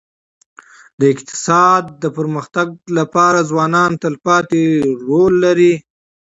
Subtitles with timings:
[0.99, 2.67] د اقتصاد د پرمختګ
[2.97, 4.65] لپاره ځوانان تلپاتي
[5.07, 5.73] رول لري.